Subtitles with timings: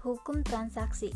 [0.00, 1.12] Hukum transaksi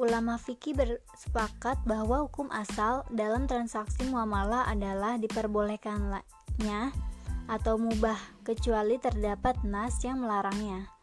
[0.00, 6.96] Ulama fikih bersepakat bahwa hukum asal dalam transaksi muamalah adalah diperbolehkannya
[7.44, 10.95] atau mubah kecuali terdapat nas yang melarangnya.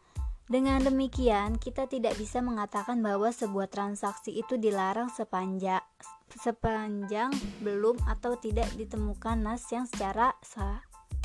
[0.54, 5.82] Dengan demikian, kita tidak bisa mengatakan bahwa sebuah transaksi itu dilarang sepanjang
[6.30, 10.30] sepanjang belum atau tidak ditemukan nas yang secara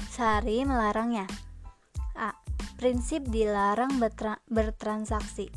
[0.10, 1.30] sehari melarangnya.
[2.18, 2.34] A.
[2.82, 5.54] Prinsip dilarang bertra bertransaksi.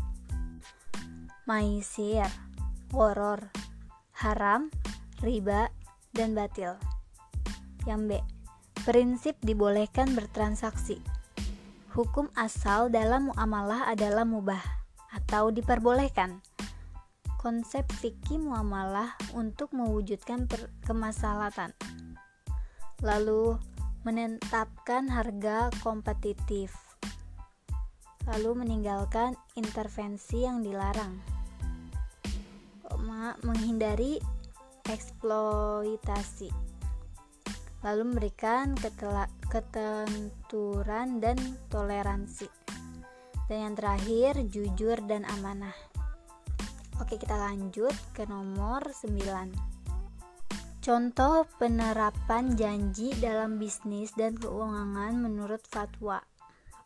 [1.48, 2.28] Maisir,
[2.92, 3.48] horor,
[4.20, 4.68] haram,
[5.24, 5.72] riba,
[6.12, 6.76] dan batil.
[7.88, 8.10] Yang B.
[8.84, 11.00] Prinsip dibolehkan bertransaksi
[11.92, 14.64] Hukum asal dalam muamalah adalah mubah
[15.12, 16.40] atau diperbolehkan.
[17.36, 20.48] Konsep fikih muamalah untuk mewujudkan
[20.88, 21.76] kemaslahatan.
[23.04, 23.60] Lalu
[24.08, 26.72] menetapkan harga kompetitif.
[28.24, 31.20] Lalu meninggalkan intervensi yang dilarang.
[33.44, 34.16] Menghindari
[34.88, 36.72] eksploitasi
[37.82, 38.78] lalu memberikan
[39.52, 41.36] ketenturan dan
[41.68, 42.48] toleransi.
[43.52, 45.76] Dan yang terakhir, jujur dan amanah.
[46.96, 49.52] Oke, kita lanjut ke nomor 9.
[50.80, 56.24] Contoh penerapan janji dalam bisnis dan keuangan menurut fatwa.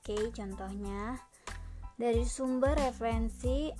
[0.02, 1.22] Oke, contohnya
[1.94, 3.70] dari sumber referensi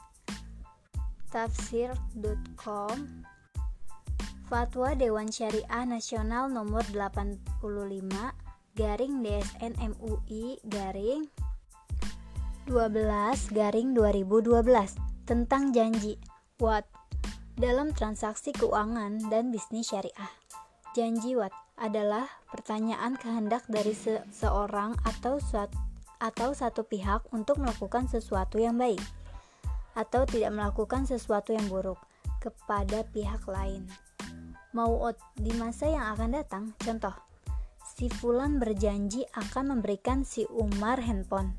[1.34, 2.96] tafsir.com
[4.46, 8.45] Fatwa Dewan Syariah Nasional nomor 85
[8.76, 11.24] garing DSN MUI garing
[12.68, 14.52] 12 garing 2012
[15.24, 16.20] tentang janji
[16.60, 16.84] wat
[17.56, 20.28] dalam transaksi keuangan dan bisnis syariah.
[20.92, 25.72] Janji wat adalah pertanyaan kehendak dari seseorang atau suat,
[26.20, 29.00] atau satu pihak untuk melakukan sesuatu yang baik
[29.96, 31.96] atau tidak melakukan sesuatu yang buruk
[32.44, 33.88] kepada pihak lain
[34.76, 36.64] mau di masa yang akan datang.
[36.76, 37.25] Contoh,
[37.96, 41.56] si Fulan berjanji akan memberikan si Umar handphone.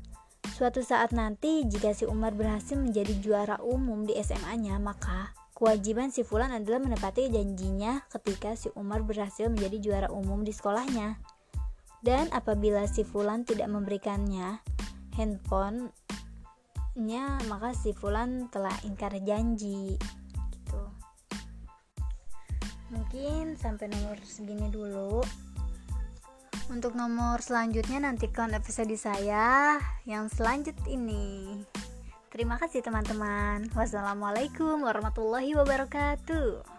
[0.54, 6.22] Suatu saat nanti, jika si Umar berhasil menjadi juara umum di SMA-nya, maka kewajiban si
[6.22, 11.18] Fulan adalah menepati janjinya ketika si Umar berhasil menjadi juara umum di sekolahnya.
[12.06, 14.62] Dan apabila si Fulan tidak memberikannya
[15.18, 15.90] handphonenya,
[17.50, 19.98] maka si Fulan telah ingkar janji
[22.88, 25.20] mungkin sampai nomor segini dulu
[26.68, 31.64] untuk nomor selanjutnya nantikan episode saya yang selanjut ini.
[32.28, 33.72] Terima kasih teman-teman.
[33.72, 36.77] Wassalamualaikum warahmatullahi wabarakatuh